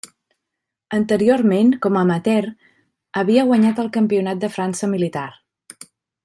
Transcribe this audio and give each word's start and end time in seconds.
Anteriorment, 0.97 1.69
com 1.83 1.99
a 1.99 2.03
amateur, 2.05 2.47
havia 3.23 3.45
guanyat 3.51 3.83
el 3.85 3.93
Campionat 3.99 4.43
de 4.47 4.51
França 4.57 4.91
militar. 4.97 5.27